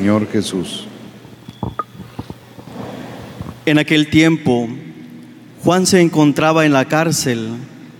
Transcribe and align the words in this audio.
Señor 0.00 0.26
Jesús. 0.32 0.86
En 3.66 3.78
aquel 3.78 4.08
tiempo, 4.08 4.66
Juan 5.62 5.86
se 5.86 6.00
encontraba 6.00 6.64
en 6.64 6.72
la 6.72 6.86
cárcel 6.86 7.50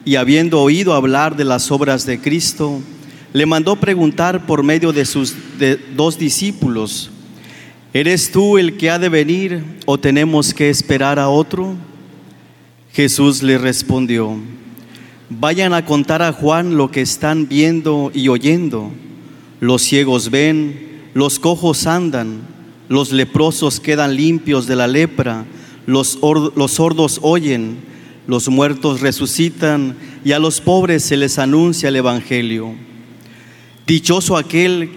y 0.07 0.17
habiendo 0.17 0.63
oído 0.63 0.95
hablar 0.95 1.37
de 1.37 1.45
las 1.45 1.71
obras 1.71 2.07
de 2.07 2.19
Cristo, 2.19 2.81
le 3.35 3.45
mandó 3.45 3.77
preguntar 3.77 4.47
por 4.47 4.63
medio 4.63 4.95
de 4.95 5.05
sus 5.05 5.35
dos 5.95 6.19
discípulos, 6.19 7.11
¿eres 7.93 8.33
tú 8.33 8.57
el 8.57 8.79
que 8.79 8.89
ha 8.89 8.99
de 8.99 9.11
venir 9.11 9.63
o 9.85 10.01
tenemos 10.01 10.55
que 10.55 10.71
esperar 10.71 11.19
a 11.19 11.29
otro? 11.29 11.75
Jesús 12.95 13.43
le 13.43 13.59
respondió, 13.59 14.39
vayan 15.29 15.75
a 15.75 15.85
contar 15.85 16.23
a 16.23 16.33
Juan 16.33 16.79
lo 16.79 16.91
que 16.91 17.03
están 17.03 17.47
viendo 17.47 18.11
y 18.15 18.29
oyendo. 18.29 18.91
Los 19.61 19.83
ciegos 19.83 20.31
ven, 20.31 20.89
los 21.15 21.39
cojos 21.39 21.87
andan, 21.87 22.41
los 22.89 23.13
leprosos 23.13 23.81
quedan 23.81 24.17
limpios 24.17 24.67
de 24.67 24.77
la 24.77 24.87
lepra, 24.87 25.45
los, 25.87 26.19
los 26.57 26.71
sordos 26.73 27.21
oyen, 27.23 27.79
los 28.27 28.49
muertos 28.49 29.01
resucitan 29.01 29.97
y 30.25 30.33
a 30.33 30.39
los 30.39 30.61
pobres 30.61 31.03
se 31.03 31.17
les 31.17 31.39
anuncia 31.39 31.89
el 31.89 31.97
Evangelio. 31.97 32.75
Dichoso 33.87 34.37
aquel 34.37 34.91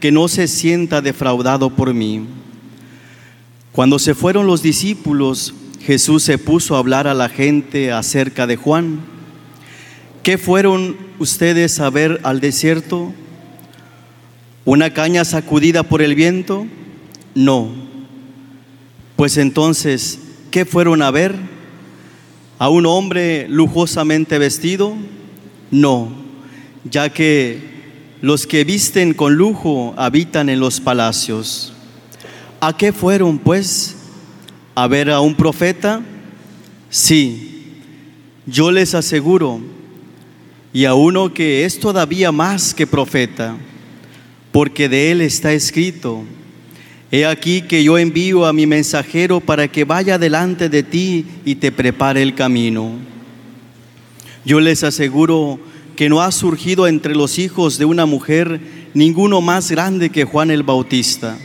que 0.00 0.10
no 0.10 0.26
se 0.28 0.48
sienta 0.48 1.00
defraudado 1.00 1.70
por 1.70 1.92
mí. 1.92 2.26
Cuando 3.72 3.98
se 3.98 4.14
fueron 4.14 4.46
los 4.46 4.62
discípulos, 4.62 5.54
Jesús 5.80 6.22
se 6.22 6.38
puso 6.38 6.76
a 6.76 6.78
hablar 6.78 7.06
a 7.06 7.14
la 7.14 7.28
gente 7.28 7.92
acerca 7.92 8.46
de 8.46 8.56
Juan. 8.56 9.00
¿Qué 10.22 10.38
fueron 10.38 10.96
ustedes 11.18 11.80
a 11.80 11.90
ver 11.90 12.20
al 12.22 12.40
desierto? 12.40 13.12
¿Una 14.64 14.92
caña 14.92 15.24
sacudida 15.24 15.82
por 15.82 16.02
el 16.02 16.14
viento? 16.14 16.66
No. 17.34 17.70
Pues 19.16 19.36
entonces, 19.36 20.18
¿qué 20.50 20.64
fueron 20.64 21.02
a 21.02 21.10
ver? 21.10 21.34
¿A 22.58 22.68
un 22.68 22.86
hombre 22.86 23.46
lujosamente 23.48 24.38
vestido? 24.38 24.94
No, 25.70 26.12
ya 26.84 27.08
que 27.08 27.72
los 28.20 28.46
que 28.46 28.64
visten 28.64 29.14
con 29.14 29.34
lujo 29.34 29.94
habitan 29.96 30.48
en 30.48 30.60
los 30.60 30.80
palacios. 30.80 31.72
¿A 32.60 32.76
qué 32.76 32.92
fueron, 32.92 33.38
pues? 33.38 33.96
a 34.74 34.86
ver 34.86 35.10
a 35.10 35.20
un 35.20 35.34
profeta? 35.34 36.02
Sí, 36.88 37.64
yo 38.46 38.70
les 38.70 38.94
aseguro, 38.94 39.60
y 40.72 40.84
a 40.84 40.94
uno 40.94 41.32
que 41.32 41.64
es 41.64 41.78
todavía 41.78 42.32
más 42.32 42.74
que 42.74 42.86
profeta, 42.86 43.56
porque 44.52 44.88
de 44.88 45.10
él 45.10 45.22
está 45.22 45.52
escrito, 45.52 46.22
he 47.10 47.26
aquí 47.26 47.62
que 47.62 47.82
yo 47.82 47.98
envío 47.98 48.46
a 48.46 48.52
mi 48.52 48.66
mensajero 48.66 49.40
para 49.40 49.66
que 49.68 49.84
vaya 49.84 50.18
delante 50.18 50.68
de 50.68 50.82
ti 50.82 51.26
y 51.44 51.56
te 51.56 51.72
prepare 51.72 52.22
el 52.22 52.34
camino. 52.34 52.92
Yo 54.44 54.60
les 54.60 54.84
aseguro 54.84 55.58
que 55.96 56.08
no 56.08 56.20
ha 56.20 56.32
surgido 56.32 56.86
entre 56.86 57.14
los 57.14 57.38
hijos 57.38 57.78
de 57.78 57.84
una 57.84 58.06
mujer 58.06 58.60
ninguno 58.94 59.40
más 59.40 59.70
grande 59.70 60.10
que 60.10 60.24
Juan 60.24 60.50
el 60.50 60.62
Bautista. 60.62 61.38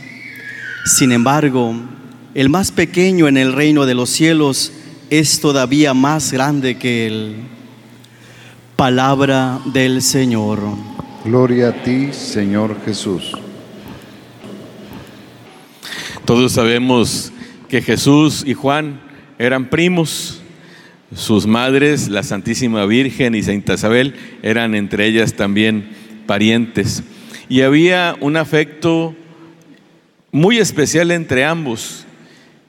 Sin 0.84 1.12
embargo, 1.12 1.74
el 2.34 2.48
más 2.48 2.72
pequeño 2.72 3.28
en 3.28 3.36
el 3.36 3.52
reino 3.52 3.86
de 3.86 3.94
los 3.94 4.10
cielos 4.10 4.72
es 5.10 5.40
todavía 5.40 5.94
más 5.94 6.32
grande 6.32 6.76
que 6.76 7.06
él. 7.06 7.36
Palabra 8.76 9.60
del 9.66 10.02
Señor. 10.02 10.60
Gloria 11.24 11.70
a 11.70 11.72
ti, 11.72 12.12
Señor 12.12 12.76
Jesús. 12.84 13.32
Todos 16.24 16.52
sabemos 16.52 17.32
que 17.68 17.82
Jesús 17.82 18.44
y 18.46 18.54
Juan 18.54 19.00
eran 19.38 19.68
primos. 19.68 20.40
Sus 21.14 21.46
madres, 21.46 22.08
la 22.08 22.22
Santísima 22.22 22.86
Virgen 22.86 23.34
y 23.34 23.42
Santa 23.42 23.74
Isabel, 23.74 24.14
eran 24.42 24.76
entre 24.76 25.06
ellas 25.06 25.34
también 25.34 25.90
parientes. 26.26 27.02
Y 27.48 27.62
había 27.62 28.14
un 28.20 28.36
afecto 28.36 29.16
muy 30.30 30.58
especial 30.58 31.10
entre 31.10 31.44
ambos 31.44 32.06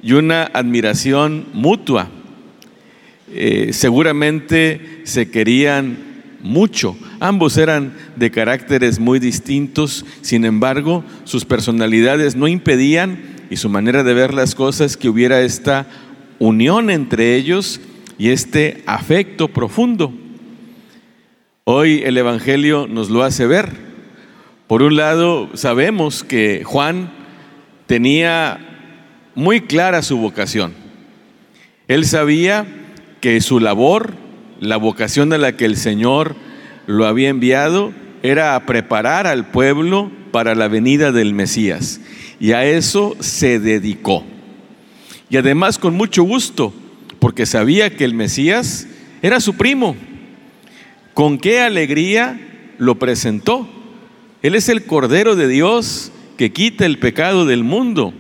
y 0.02 0.14
una 0.14 0.46
admiración 0.46 1.46
mutua. 1.54 2.10
Eh, 3.31 3.70
seguramente 3.74 5.02
se 5.04 5.30
querían 5.30 6.09
mucho. 6.41 6.97
Ambos 7.19 7.57
eran 7.57 7.94
de 8.16 8.31
caracteres 8.31 9.00
muy 9.00 9.19
distintos, 9.19 10.05
sin 10.22 10.45
embargo, 10.45 11.03
sus 11.23 11.45
personalidades 11.45 12.35
no 12.35 12.47
impedían 12.47 13.19
y 13.50 13.57
su 13.57 13.69
manera 13.69 14.03
de 14.03 14.13
ver 14.13 14.33
las 14.33 14.55
cosas 14.55 14.97
que 14.97 15.09
hubiera 15.09 15.41
esta 15.41 15.88
unión 16.39 16.89
entre 16.89 17.35
ellos 17.35 17.81
y 18.17 18.29
este 18.29 18.83
afecto 18.85 19.47
profundo. 19.47 20.13
Hoy 21.63 22.01
el 22.03 22.17
Evangelio 22.17 22.88
nos 22.88 23.09
lo 23.09 23.23
hace 23.23 23.45
ver. 23.45 23.69
Por 24.67 24.81
un 24.81 24.95
lado, 24.95 25.50
sabemos 25.56 26.23
que 26.23 26.63
Juan 26.63 27.11
tenía 27.85 28.59
muy 29.35 29.61
clara 29.61 30.01
su 30.01 30.17
vocación. 30.17 30.73
Él 31.88 32.06
sabía 32.06 32.67
que 33.21 33.41
su 33.41 33.59
labor, 33.59 34.13
la 34.59 34.78
vocación 34.78 35.34
a 35.34 35.38
la 35.38 35.56
que 35.56 35.66
el 35.66 35.78
Señor 35.78 36.36
lo 36.88 37.06
había 37.06 37.30
enviado, 37.30 37.94
era 38.24 38.56
a 38.56 38.66
preparar 38.66 39.28
al 39.28 39.52
pueblo 39.52 40.12
para 40.31 40.56
la 40.56 40.68
venida 40.68 41.12
del 41.12 41.34
Mesías. 41.34 42.02
Y 42.40 42.52
a 42.52 42.66
eso 42.66 43.16
se 43.19 43.59
dedicó. 43.59 44.24
Y 45.30 45.38
además 45.38 45.78
con 45.78 45.96
mucho 45.96 46.24
gusto, 46.24 46.74
porque 47.19 47.46
sabía 47.46 47.96
que 47.96 48.06
el 48.06 48.14
Mesías 48.14 48.88
era 49.22 49.40
su 49.40 49.56
primo. 49.56 49.96
Con 51.14 51.38
qué 51.38 51.62
alegría 51.62 52.40
lo 52.78 52.98
presentó. 52.98 53.68
Él 54.42 54.56
es 54.56 54.69
el 54.69 54.86
Cordero 54.86 55.36
de 55.36 55.48
Dios 55.48 56.12
que 56.38 56.52
quita 56.52 56.86
el 56.86 56.98
pecado 56.98 57.46
del 57.46 57.64
mundo. 57.64 58.14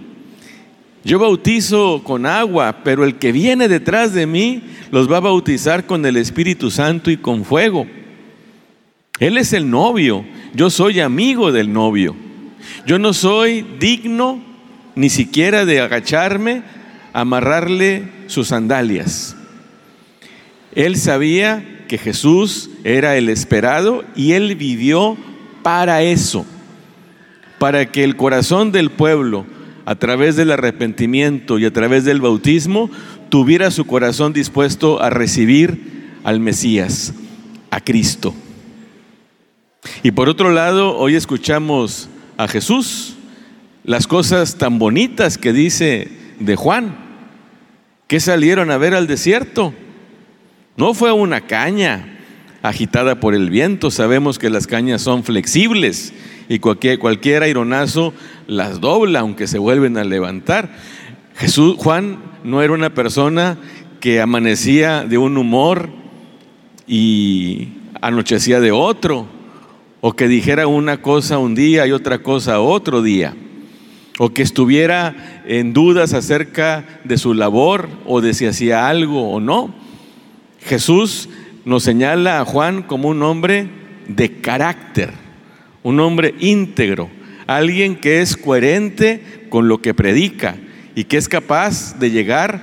Yo 1.09 1.17
bautizo 1.17 2.03
con 2.03 2.27
agua, 2.27 2.81
pero 2.83 3.03
el 3.03 3.15
que 3.15 3.31
viene 3.31 3.67
detrás 3.67 4.13
de 4.13 4.27
mí 4.27 4.61
los 4.91 5.11
va 5.11 5.17
a 5.17 5.21
bautizar 5.21 5.87
con 5.87 6.05
el 6.05 6.17
Espíritu 6.17 6.69
Santo 6.69 7.09
y 7.09 7.17
con 7.17 7.45
fuego. 7.45 7.87
Él 9.19 9.39
es 9.39 9.53
el 9.53 9.71
novio, 9.71 10.23
yo 10.53 10.69
soy 10.69 10.99
amigo 10.99 11.51
del 11.51 11.73
novio. 11.73 12.15
Yo 12.85 12.99
no 12.99 13.13
soy 13.13 13.65
digno 13.79 14.39
ni 14.93 15.09
siquiera 15.09 15.65
de 15.65 15.81
agacharme, 15.81 16.61
amarrarle 17.11 18.03
sus 18.27 18.49
sandalias. 18.49 19.35
Él 20.75 20.95
sabía 20.95 21.87
que 21.87 21.97
Jesús 21.97 22.69
era 22.83 23.17
el 23.17 23.29
esperado 23.29 24.03
y 24.15 24.33
él 24.33 24.55
vivió 24.55 25.17
para 25.63 26.03
eso, 26.03 26.45
para 27.57 27.91
que 27.91 28.03
el 28.03 28.15
corazón 28.15 28.71
del 28.71 28.91
pueblo 28.91 29.47
a 29.89 29.95
través 29.95 30.35
del 30.35 30.51
arrepentimiento 30.51 31.57
y 31.57 31.65
a 31.65 31.73
través 31.73 32.05
del 32.05 32.21
bautismo, 32.21 32.91
tuviera 33.29 33.71
su 33.71 33.87
corazón 33.87 34.33
dispuesto 34.33 35.01
a 35.01 35.09
recibir 35.09 36.11
al 36.23 36.39
Mesías, 36.39 37.15
a 37.71 37.81
Cristo. 37.81 38.35
Y 40.03 40.11
por 40.11 40.29
otro 40.29 40.51
lado, 40.51 40.95
hoy 40.95 41.15
escuchamos 41.15 42.07
a 42.37 42.47
Jesús, 42.47 43.15
las 43.83 44.05
cosas 44.05 44.59
tan 44.59 44.77
bonitas 44.77 45.39
que 45.39 45.53
dice 45.53 46.07
de 46.39 46.55
Juan, 46.55 46.95
que 48.05 48.19
salieron 48.19 48.69
a 48.69 48.77
ver 48.77 48.93
al 48.93 49.07
desierto. 49.07 49.73
No 50.77 50.93
fue 50.93 51.11
una 51.11 51.41
caña 51.41 52.19
agitada 52.61 53.19
por 53.19 53.33
el 53.33 53.49
viento, 53.49 53.89
sabemos 53.89 54.37
que 54.37 54.51
las 54.51 54.67
cañas 54.67 55.01
son 55.01 55.23
flexibles 55.23 56.13
y 56.49 56.59
cualquier, 56.59 57.43
aironazo 57.43 58.13
las 58.49 58.81
dobla, 58.81 59.19
aunque 59.19 59.47
se 59.47 59.59
vuelven 59.59 59.97
a 59.97 60.03
levantar. 60.03 60.69
Jesús, 61.35 61.75
Juan 61.77 62.17
no 62.43 62.61
era 62.61 62.73
una 62.73 62.93
persona 62.93 63.57
que 63.99 64.19
amanecía 64.19 65.03
de 65.03 65.17
un 65.17 65.37
humor 65.37 65.89
y 66.87 67.69
anochecía 68.01 68.59
de 68.59 68.71
otro, 68.71 69.27
o 70.01 70.13
que 70.13 70.27
dijera 70.27 70.67
una 70.67 71.01
cosa 71.01 71.37
un 71.37 71.53
día 71.53 71.85
y 71.85 71.91
otra 71.91 72.23
cosa 72.23 72.59
otro 72.59 73.01
día, 73.01 73.35
o 74.17 74.29
que 74.33 74.41
estuviera 74.41 75.43
en 75.45 75.73
dudas 75.73 76.13
acerca 76.13 76.85
de 77.03 77.17
su 77.17 77.33
labor 77.33 77.87
o 78.05 78.19
de 78.19 78.33
si 78.33 78.47
hacía 78.47 78.89
algo 78.89 79.29
o 79.31 79.39
no. 79.39 79.75
Jesús 80.61 81.29
nos 81.65 81.83
señala 81.83 82.39
a 82.39 82.45
Juan 82.45 82.81
como 82.81 83.09
un 83.09 83.21
hombre 83.21 83.69
de 84.07 84.41
carácter, 84.41 85.13
un 85.83 85.99
hombre 85.99 86.33
íntegro, 86.39 87.09
alguien 87.57 87.95
que 87.95 88.21
es 88.21 88.37
coherente 88.37 89.47
con 89.49 89.67
lo 89.67 89.81
que 89.81 89.95
predica 89.95 90.55
y 90.93 91.05
que 91.05 91.17
es 91.17 91.27
capaz 91.27 91.97
de 91.97 92.11
llegar 92.11 92.61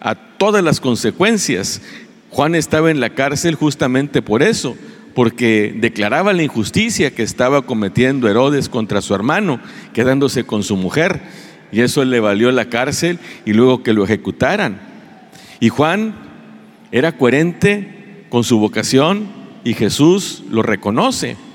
a 0.00 0.14
todas 0.14 0.62
las 0.62 0.80
consecuencias. 0.80 1.80
Juan 2.28 2.54
estaba 2.54 2.90
en 2.90 3.00
la 3.00 3.14
cárcel 3.14 3.54
justamente 3.54 4.20
por 4.20 4.42
eso, 4.42 4.76
porque 5.14 5.74
declaraba 5.74 6.34
la 6.34 6.42
injusticia 6.42 7.10
que 7.14 7.22
estaba 7.22 7.62
cometiendo 7.62 8.28
Herodes 8.28 8.68
contra 8.68 9.00
su 9.00 9.14
hermano, 9.14 9.60
quedándose 9.94 10.44
con 10.44 10.62
su 10.62 10.76
mujer, 10.76 11.22
y 11.72 11.80
eso 11.80 12.04
le 12.04 12.20
valió 12.20 12.52
la 12.52 12.66
cárcel 12.66 13.18
y 13.46 13.54
luego 13.54 13.82
que 13.82 13.94
lo 13.94 14.04
ejecutaran. 14.04 14.78
Y 15.58 15.70
Juan 15.70 16.14
era 16.92 17.16
coherente 17.16 18.26
con 18.28 18.44
su 18.44 18.58
vocación 18.58 19.26
y 19.64 19.72
Jesús 19.72 20.44
lo 20.50 20.62
reconoce. 20.62 21.47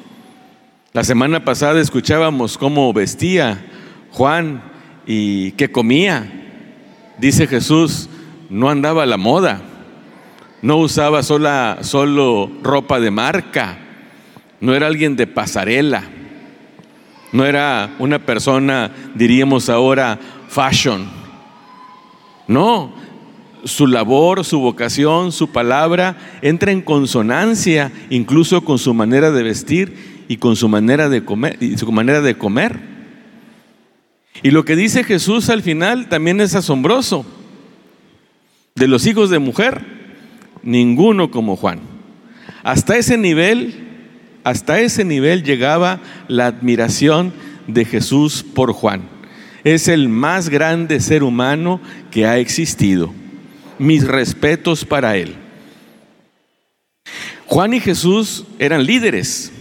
La 0.94 1.04
semana 1.04 1.44
pasada 1.44 1.82
escuchábamos 1.82 2.58
cómo 2.58 2.94
vestía 2.94 3.66
Juan 4.12 4.64
y 5.06 5.52
qué 5.54 5.72
comía. 5.72 6.32
Dice 7.18 7.48
Jesús, 7.48 8.10
no 8.50 8.70
andaba 8.70 9.04
a 9.04 9.08
la 9.08 9.18
moda 9.18 9.62
no 10.64 10.78
usaba 10.78 11.24
sola, 11.24 11.80
solo 11.82 12.50
ropa 12.64 13.02
de 13.02 13.12
marca, 13.12 13.78
no 14.62 14.74
era 14.74 14.88
alguien 14.88 15.18
de 15.18 15.28
pasarela, 15.28 16.06
no 17.34 17.46
era 17.46 17.94
una 18.00 18.20
persona, 18.20 18.90
diríamos 19.14 19.70
ahora, 19.70 20.18
fashion. 20.48 21.06
No, 22.48 22.94
su 23.66 23.88
labor, 23.88 24.46
su 24.46 24.62
vocación, 24.62 25.34
su 25.34 25.52
palabra 25.52 26.16
entra 26.42 26.72
en 26.72 26.82
consonancia 26.82 27.92
incluso 28.10 28.64
con 28.64 28.80
su 28.80 28.94
manera 28.94 29.32
de 29.32 29.44
vestir 29.44 30.13
y 30.34 30.38
con 30.38 30.56
su 30.56 30.68
manera 30.68 31.10
de 31.10 31.24
comer 31.24 31.60
y 31.62 31.78
su 31.78 31.92
manera 31.92 32.20
de 32.20 32.36
comer. 32.36 32.80
Y 34.42 34.50
lo 34.50 34.66
que 34.66 34.76
dice 34.76 35.04
Jesús 35.04 35.52
al 35.52 35.62
final 35.62 36.10
también 36.10 36.42
es 36.42 36.56
asombroso. 36.56 37.24
De 38.74 38.88
los 38.88 39.06
hijos 39.06 39.30
de 39.30 39.38
mujer, 39.38 39.86
ninguno 40.64 41.30
como 41.30 41.56
Juan. 41.56 41.82
Hasta 42.64 42.98
ese 42.98 43.16
nivel, 43.16 43.76
hasta 44.44 44.80
ese 44.80 45.06
nivel 45.06 45.44
llegaba 45.44 46.02
la 46.28 46.48
admiración 46.48 47.32
de 47.68 47.86
Jesús 47.86 48.44
por 48.56 48.74
Juan. 48.74 49.04
Es 49.64 49.88
el 49.88 50.10
más 50.10 50.50
grande 50.50 51.00
ser 51.00 51.22
humano 51.22 51.80
que 52.10 52.26
ha 52.26 52.40
existido. 52.40 53.14
Mis 53.78 54.08
respetos 54.08 54.84
para 54.84 55.16
él. 55.16 55.36
Juan 57.46 57.76
y 57.76 57.80
Jesús 57.80 58.46
eran 58.58 58.84
líderes. 58.84 59.52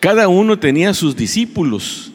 Cada 0.00 0.28
uno 0.28 0.58
tenía 0.58 0.94
sus 0.94 1.16
discípulos. 1.16 2.12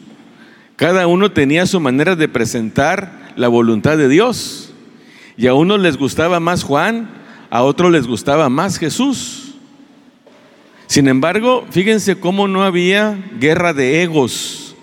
Cada 0.76 1.06
uno 1.06 1.32
tenía 1.32 1.66
su 1.66 1.80
manera 1.80 2.16
de 2.16 2.28
presentar 2.28 3.32
la 3.36 3.48
voluntad 3.48 3.96
de 3.96 4.08
Dios. 4.08 4.72
Y 5.36 5.46
a 5.46 5.54
unos 5.54 5.80
les 5.80 5.96
gustaba 5.96 6.40
más 6.40 6.62
Juan 6.62 7.22
a 7.52 7.64
otros 7.64 7.92
les 7.92 8.06
gustaba 8.06 8.48
más 8.48 8.78
Jesús. 8.78 9.56
Sin 10.86 11.06
embargo, 11.06 11.66
fíjense 11.70 12.18
cómo 12.18 12.48
no 12.48 12.62
había 12.62 13.22
guerra 13.38 13.74
de 13.74 14.02
egos. 14.02 14.74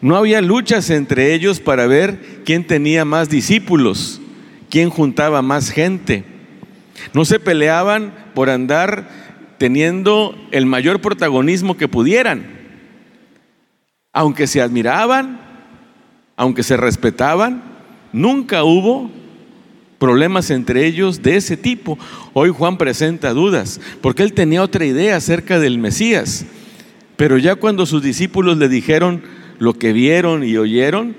No 0.00 0.16
había 0.16 0.40
luchas 0.40 0.90
entre 0.90 1.34
ellos 1.34 1.60
para 1.60 1.86
ver 1.86 2.40
quién 2.44 2.66
tenía 2.66 3.04
más 3.04 3.28
discípulos, 3.30 4.20
quién 4.70 4.90
juntaba 4.90 5.40
más 5.40 5.70
gente. 5.70 6.24
No 7.12 7.24
se 7.24 7.38
peleaban 7.38 8.12
por 8.34 8.50
andar 8.50 9.08
teniendo 9.58 10.36
el 10.50 10.66
mayor 10.66 11.00
protagonismo 11.00 11.76
que 11.76 11.88
pudieran. 11.88 12.46
Aunque 14.12 14.46
se 14.46 14.62
admiraban, 14.62 15.40
aunque 16.36 16.62
se 16.62 16.76
respetaban, 16.76 17.62
nunca 18.12 18.64
hubo 18.64 19.10
problemas 19.98 20.50
entre 20.50 20.86
ellos 20.86 21.22
de 21.22 21.36
ese 21.36 21.56
tipo. 21.56 21.98
Hoy 22.32 22.50
Juan 22.50 22.78
presenta 22.78 23.32
dudas, 23.32 23.80
porque 24.00 24.22
él 24.22 24.32
tenía 24.32 24.62
otra 24.62 24.84
idea 24.84 25.16
acerca 25.16 25.58
del 25.58 25.78
Mesías. 25.78 26.44
Pero 27.16 27.38
ya 27.38 27.54
cuando 27.56 27.86
sus 27.86 28.02
discípulos 28.02 28.58
le 28.58 28.68
dijeron 28.68 29.22
lo 29.58 29.74
que 29.74 29.92
vieron 29.92 30.44
y 30.44 30.56
oyeron, 30.56 31.16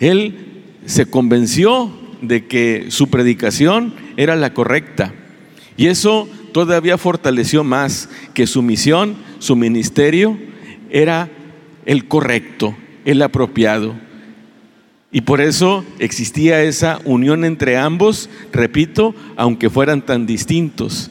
él 0.00 0.64
se 0.86 1.06
convenció 1.06 1.92
de 2.22 2.46
que 2.46 2.86
su 2.88 3.08
predicación 3.08 3.94
era 4.16 4.36
la 4.36 4.54
correcta. 4.54 5.12
Y 5.76 5.86
eso 5.86 6.28
todavía 6.54 6.96
fortaleció 6.96 7.64
más 7.64 8.08
que 8.32 8.46
su 8.46 8.62
misión, 8.62 9.16
su 9.40 9.56
ministerio, 9.56 10.38
era 10.88 11.28
el 11.84 12.06
correcto, 12.06 12.76
el 13.04 13.20
apropiado. 13.22 13.96
Y 15.10 15.22
por 15.22 15.40
eso 15.40 15.84
existía 15.98 16.62
esa 16.62 17.00
unión 17.04 17.44
entre 17.44 17.76
ambos, 17.76 18.30
repito, 18.52 19.16
aunque 19.34 19.68
fueran 19.68 20.02
tan 20.02 20.26
distintos. 20.26 21.10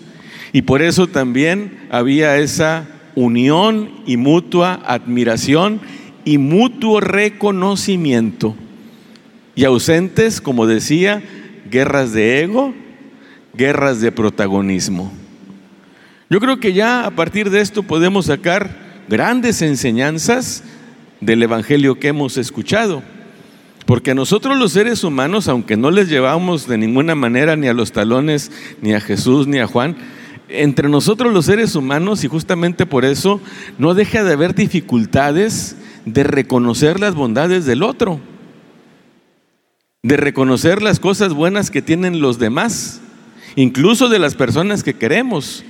Y 0.54 0.62
por 0.62 0.82
eso 0.82 1.08
también 1.08 1.88
había 1.92 2.38
esa 2.38 2.88
unión 3.14 3.90
y 4.06 4.16
mutua 4.16 4.82
admiración 4.86 5.82
y 6.24 6.38
mutuo 6.38 7.02
reconocimiento. 7.02 8.56
Y 9.56 9.66
ausentes, 9.66 10.40
como 10.40 10.68
decía, 10.68 11.22
guerras 11.70 12.14
de 12.14 12.44
ego, 12.44 12.74
guerras 13.54 14.00
de 14.00 14.14
protagonismo. 14.14 15.12
Yo 16.34 16.40
creo 16.40 16.60
que 16.60 16.74
ya 16.74 17.06
a 17.06 17.12
partir 17.12 17.52
de 17.52 17.62
esto 17.62 17.84
podemos 17.84 18.26
sacar 18.26 18.76
grandes 19.08 19.62
enseñanzas 19.62 20.64
del 21.22 21.44
Evangelio 21.44 22.00
que 22.00 22.08
hemos 22.08 22.38
escuchado. 22.38 23.04
Porque 23.86 24.16
nosotros 24.16 24.58
los 24.58 24.72
seres 24.72 25.04
humanos, 25.04 25.48
aunque 25.48 25.78
no 25.78 25.92
les 25.92 26.10
llevamos 26.10 26.68
de 26.68 26.80
ninguna 26.80 27.14
manera 27.14 27.56
ni 27.56 27.68
a 27.68 27.74
los 27.76 27.92
talones, 27.92 28.52
ni 28.82 28.96
a 28.96 29.00
Jesús, 29.00 29.46
ni 29.46 29.60
a 29.60 29.68
Juan, 29.68 29.96
entre 30.50 30.90
nosotros 30.90 31.32
los 31.32 31.46
seres 31.46 31.76
humanos, 31.76 32.24
y 32.24 32.30
justamente 32.30 32.88
por 32.88 33.06
eso, 33.06 33.40
no 33.78 33.94
deja 33.94 34.24
de 34.24 34.34
haber 34.34 34.56
dificultades 34.56 35.76
de 36.08 36.24
reconocer 36.24 37.00
las 37.00 37.14
bondades 37.14 37.68
del 37.68 37.84
otro, 37.84 38.20
de 40.02 40.18
reconocer 40.18 40.82
las 40.82 41.00
cosas 41.00 41.32
buenas 41.32 41.70
que 41.70 41.84
tienen 41.84 42.22
los 42.22 42.40
demás, 42.40 43.02
incluso 43.56 44.10
de 44.10 44.18
las 44.18 44.34
personas 44.34 44.82
que 44.82 44.96
queremos. 44.96 45.64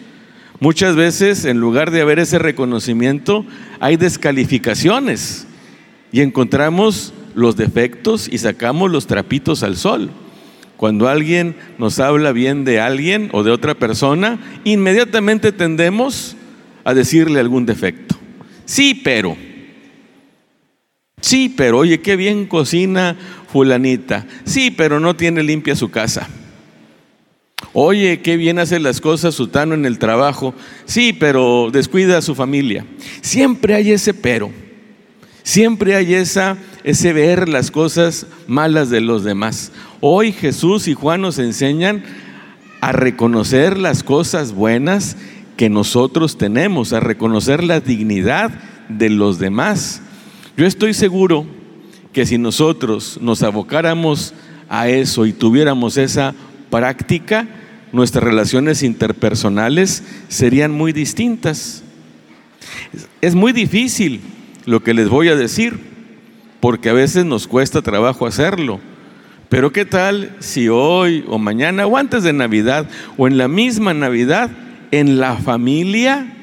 Muchas 0.60 0.95
veces, 0.95 1.45
en 1.45 1.60
lugar 1.60 1.91
de 1.91 2.01
haber 2.01 2.19
ese 2.19 2.39
reconocimiento, 2.39 3.45
hay 3.79 3.98
descalificaciones 3.98 5.48
y 6.12 6.22
encontramos 6.22 7.13
los 7.36 7.55
defectos 7.55 8.29
y 8.31 8.38
sacamos 8.38 8.91
los 8.91 9.07
trapitos 9.07 9.63
al 9.63 9.75
sol. 9.75 10.12
Cuando 10.77 11.07
alguien 11.07 11.55
nos 11.77 12.00
habla 12.00 12.31
bien 12.31 12.65
de 12.65 12.79
alguien 12.79 13.29
o 13.31 13.43
de 13.43 13.51
otra 13.51 13.74
persona, 13.74 14.39
inmediatamente 14.63 15.51
tendemos 15.51 16.36
a 16.83 16.93
decirle 16.93 17.39
algún 17.39 17.65
defecto. 17.65 18.15
Sí, 18.65 19.00
pero. 19.03 19.36
Sí, 21.22 21.53
pero, 21.55 21.79
oye, 21.79 22.01
qué 22.01 22.15
bien 22.15 22.45
cocina 22.45 23.15
fulanita. 23.48 24.25
Sí, 24.43 24.72
pero 24.72 25.00
no 25.00 25.15
tiene 25.15 25.41
limpia 25.41 25.75
su 25.75 25.89
casa. 25.89 26.27
Oye, 27.74 28.22
qué 28.22 28.38
bien 28.38 28.60
hace 28.60 28.80
las 28.80 29.01
cosas 29.01 29.34
Sutano 29.34 29.74
en 29.74 29.86
el 29.86 29.98
trabajo. 29.98 30.53
Sí, 30.86 31.12
pero 31.12 31.70
descuida 31.72 32.20
a 32.20 32.22
su 32.22 32.36
familia. 32.36 32.86
Siempre 33.22 33.74
hay 33.74 33.92
ese 33.92 34.13
pero. 34.13 34.51
Siempre 35.42 35.96
hay 35.96 36.13
esa, 36.13 36.58
ese 36.84 37.12
ver 37.13 37.50
las 37.50 37.72
cosas 37.72 38.27
malas 38.48 38.92
de 38.92 39.01
los 39.01 39.24
demás. 39.24 39.72
Hoy 40.01 40.32
Jesús 40.32 40.88
y 40.88 40.94
Juan 40.94 41.22
nos 41.22 41.39
enseñan 41.39 42.03
a 42.80 42.92
reconocer 42.92 43.77
las 43.77 44.03
cosas 44.03 44.53
buenas 44.53 45.18
que 45.58 45.70
nosotros 45.70 46.38
tenemos, 46.38 46.94
a 46.94 47.00
reconocer 47.00 47.63
la 47.63 47.80
dignidad 47.80 48.51
de 48.88 49.10
los 49.10 49.39
demás. 49.39 50.01
Yo 50.56 50.65
estoy 50.65 50.94
seguro 50.94 51.46
que 52.13 52.25
si 52.25 52.38
nosotros 52.38 53.18
nos 53.20 53.42
abocáramos 53.42 54.34
a 54.70 54.88
eso 54.88 55.25
y 55.25 55.34
tuviéramos 55.34 55.98
esa 55.98 56.36
práctica, 56.70 57.48
nuestras 57.93 58.23
relaciones 58.23 58.83
interpersonales 58.83 60.03
serían 60.27 60.71
muy 60.71 60.91
distintas. 60.91 61.83
Es 63.21 63.35
muy 63.35 63.53
difícil 63.53 64.19
lo 64.65 64.83
que 64.83 64.93
les 64.93 65.07
voy 65.07 65.29
a 65.29 65.35
decir, 65.35 65.79
porque 66.59 66.89
a 66.89 66.93
veces 66.93 67.23
nos 67.23 67.47
cuesta 67.47 67.81
trabajo 67.81 68.25
hacerlo. 68.25 68.81
Pero 69.47 69.71
¿qué 69.71 69.85
tal 69.85 70.35
si 70.39 70.67
hoy 70.67 71.23
o 71.27 71.38
mañana 71.38 71.85
o 71.85 71.95
antes 71.95 72.23
de 72.23 72.33
Navidad 72.33 72.89
o 73.15 73.27
en 73.27 73.38
la 73.38 73.47
misma 73.47 73.93
Navidad, 73.93 74.50
en 74.89 75.19
la 75.19 75.35
familia, 75.38 76.33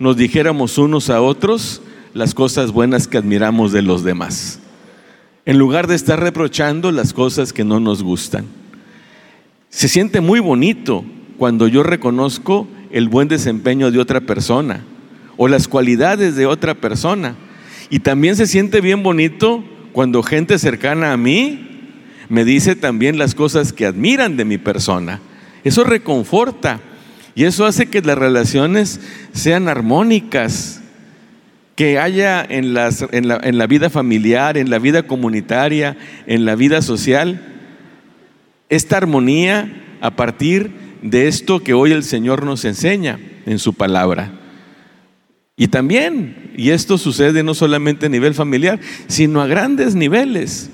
nos 0.00 0.16
dijéramos 0.16 0.76
unos 0.76 1.08
a 1.08 1.22
otros 1.22 1.82
las 2.14 2.34
cosas 2.34 2.72
buenas 2.72 3.06
que 3.06 3.18
admiramos 3.18 3.70
de 3.70 3.82
los 3.82 4.02
demás, 4.02 4.58
en 5.46 5.58
lugar 5.58 5.86
de 5.86 5.94
estar 5.94 6.18
reprochando 6.18 6.90
las 6.90 7.12
cosas 7.12 7.52
que 7.52 7.62
no 7.62 7.78
nos 7.78 8.02
gustan. 8.02 8.59
Se 9.70 9.88
siente 9.88 10.20
muy 10.20 10.40
bonito 10.40 11.04
cuando 11.38 11.68
yo 11.68 11.82
reconozco 11.82 12.68
el 12.90 13.08
buen 13.08 13.28
desempeño 13.28 13.90
de 13.90 14.00
otra 14.00 14.20
persona 14.20 14.84
o 15.36 15.48
las 15.48 15.68
cualidades 15.68 16.34
de 16.36 16.46
otra 16.46 16.74
persona. 16.74 17.36
Y 17.88 18.00
también 18.00 18.36
se 18.36 18.46
siente 18.46 18.80
bien 18.80 19.02
bonito 19.02 19.64
cuando 19.92 20.22
gente 20.22 20.58
cercana 20.58 21.12
a 21.12 21.16
mí 21.16 21.68
me 22.28 22.44
dice 22.44 22.76
también 22.76 23.16
las 23.16 23.34
cosas 23.34 23.72
que 23.72 23.86
admiran 23.86 24.36
de 24.36 24.44
mi 24.44 24.58
persona. 24.58 25.20
Eso 25.64 25.84
reconforta 25.84 26.80
y 27.34 27.44
eso 27.44 27.64
hace 27.64 27.86
que 27.86 28.02
las 28.02 28.18
relaciones 28.18 29.00
sean 29.32 29.68
armónicas, 29.68 30.82
que 31.76 31.98
haya 31.98 32.44
en, 32.44 32.74
la 32.74 33.66
vida 33.68 33.88
familiar, 33.88 34.58
en 34.58 34.68
la 34.68 34.78
vida 34.78 35.04
comunitaria, 35.04 35.96
en 36.26 36.44
la 36.44 36.54
vida 36.54 36.82
social, 36.82 37.59
esta 38.70 38.96
armonía 38.96 39.98
a 40.00 40.16
partir 40.16 40.70
de 41.02 41.28
esto 41.28 41.62
que 41.62 41.74
hoy 41.74 41.92
el 41.92 42.04
Señor 42.04 42.44
nos 42.44 42.64
enseña 42.64 43.18
en 43.44 43.58
su 43.58 43.74
palabra. 43.74 44.32
Y 45.56 45.68
también, 45.68 46.52
y 46.56 46.70
esto 46.70 46.96
sucede 46.96 47.42
no 47.42 47.52
solamente 47.52 48.06
a 48.06 48.08
nivel 48.08 48.32
familiar, 48.32 48.80
sino 49.08 49.42
a 49.42 49.46
grandes 49.46 49.94
niveles. 49.94 50.70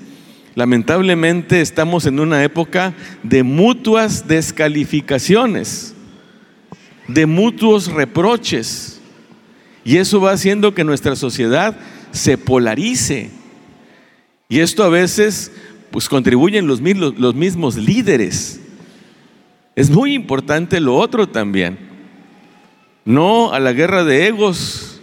Lamentablemente 0.55 1.59
estamos 1.59 2.05
en 2.05 2.19
una 2.19 2.43
época 2.43 2.93
de 3.23 3.43
mutuas 3.43 4.27
descalificaciones, 4.27 5.93
de 7.07 7.25
mutuos 7.25 7.91
reproches. 7.91 9.01
Y 9.83 9.97
eso 9.97 10.21
va 10.21 10.31
haciendo 10.31 10.73
que 10.73 10.83
nuestra 10.83 11.15
sociedad 11.15 11.77
se 12.11 12.37
polarice. 12.37 13.31
Y 14.49 14.59
esto 14.59 14.83
a 14.83 14.89
veces 14.89 15.51
pues 15.91 16.09
contribuyen 16.09 16.67
los 16.67 16.81
mismos, 16.81 17.75
líderes. 17.75 18.61
Es 19.75 19.89
muy 19.89 20.13
importante 20.13 20.79
lo 20.79 20.95
otro 20.95 21.27
también 21.27 21.87
no 23.07 23.53
a 23.53 23.61
la 23.61 23.71
guerra 23.71 24.03
de 24.03 24.27
egos, 24.27 24.99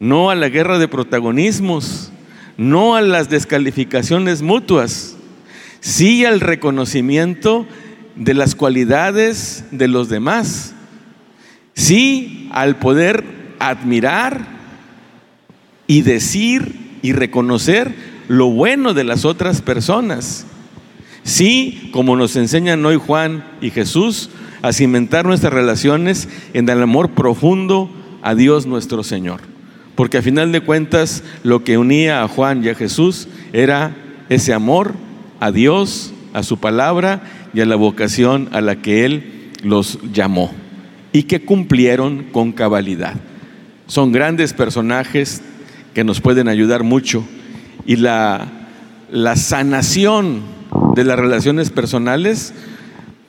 no 0.00 0.30
a 0.30 0.34
la 0.34 0.48
guerra 0.48 0.80
de 0.80 0.88
protagonismos, 0.88 2.10
no 2.56 2.96
a 2.96 3.00
las 3.00 3.30
descalificaciones 3.30 4.42
mutuas, 4.42 5.16
sí 5.78 6.24
al 6.24 6.40
reconocimiento 6.40 7.64
de 8.16 8.34
las 8.34 8.56
cualidades 8.56 9.64
de 9.70 9.86
los 9.86 10.08
demás, 10.08 10.74
sí 11.74 12.48
al 12.50 12.80
poder 12.80 13.24
admirar 13.60 14.44
y 15.86 16.02
decir 16.02 16.98
y 17.02 17.12
reconocer 17.12 17.94
lo 18.28 18.50
bueno 18.50 18.94
de 18.94 19.04
las 19.04 19.24
otras 19.24 19.62
personas. 19.62 20.46
Sí, 21.24 21.90
como 21.92 22.16
nos 22.16 22.36
enseñan 22.36 22.84
hoy 22.84 22.96
Juan 22.96 23.44
y 23.60 23.70
Jesús, 23.70 24.30
a 24.62 24.72
cimentar 24.72 25.24
nuestras 25.24 25.52
relaciones 25.52 26.28
en 26.54 26.68
el 26.68 26.82
amor 26.82 27.10
profundo 27.10 27.90
a 28.22 28.34
Dios 28.34 28.66
nuestro 28.66 29.02
Señor. 29.02 29.40
Porque 29.94 30.18
a 30.18 30.22
final 30.22 30.52
de 30.52 30.60
cuentas 30.60 31.22
lo 31.42 31.64
que 31.64 31.78
unía 31.78 32.22
a 32.22 32.28
Juan 32.28 32.64
y 32.64 32.68
a 32.68 32.74
Jesús 32.74 33.28
era 33.52 33.94
ese 34.28 34.54
amor 34.54 34.94
a 35.40 35.50
Dios, 35.50 36.14
a 36.32 36.42
su 36.42 36.58
palabra 36.58 37.22
y 37.52 37.60
a 37.60 37.66
la 37.66 37.76
vocación 37.76 38.48
a 38.52 38.60
la 38.60 38.76
que 38.76 39.04
Él 39.04 39.50
los 39.62 39.98
llamó 40.12 40.52
y 41.12 41.24
que 41.24 41.44
cumplieron 41.44 42.24
con 42.32 42.52
cabalidad. 42.52 43.14
Son 43.86 44.12
grandes 44.12 44.54
personajes 44.54 45.42
que 45.92 46.04
nos 46.04 46.20
pueden 46.20 46.48
ayudar 46.48 46.84
mucho 46.84 47.24
y 47.86 47.96
la, 47.96 48.48
sanación 49.36 50.42
de 50.94 51.04
las 51.04 51.18
relaciones 51.18 51.70
personales 51.70 52.54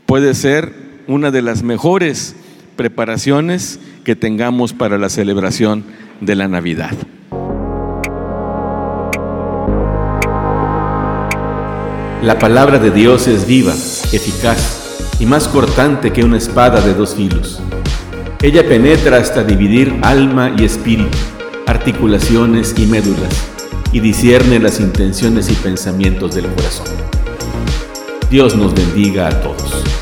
puede 0.05 0.33
ser 0.33 0.73
una 1.07 1.31
de 1.31 1.41
las 1.41 1.63
mejores 1.63 2.35
preparaciones 2.75 3.79
que 4.03 4.15
tengamos 4.15 4.73
para 4.73 4.97
la 4.97 5.09
celebración 5.09 5.83
de 6.21 6.35
la 6.35 6.47
Navidad. 6.47 6.91
La 12.21 12.39
palabra 12.39 12.79
de 12.79 12.89
Dios 12.89 13.27
es 13.27 13.45
viva, 13.45 13.73
eficaz 13.73 15.15
y 15.19 15.25
más 15.25 15.47
cortante 15.49 16.13
que 16.13 16.23
una 16.23 16.37
espada 16.37 16.79
de 16.79 16.93
dos 16.93 17.15
filos. 17.15 17.61
Ella 18.41 18.67
penetra 18.67 19.17
hasta 19.17 19.43
dividir 19.43 19.99
alma 20.01 20.53
y 20.57 20.63
espíritu, 20.63 21.17
articulaciones 21.65 22.75
y 22.77 22.85
médulas, 22.85 23.52
y 23.93 23.99
discierne 23.99 24.59
las 24.59 24.79
intenciones 24.79 25.51
y 25.51 25.53
pensamientos 25.53 26.33
del 26.33 26.47
corazón. 26.47 26.87
Dios 28.29 28.55
nos 28.55 28.73
bendiga 28.73 29.27
a 29.27 29.41
todos. 29.41 29.92